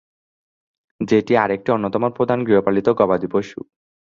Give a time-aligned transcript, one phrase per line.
[1.01, 3.59] যেটি আরেকটি অন্যতম প্রধান গৃহপালিত গবাদি পশু।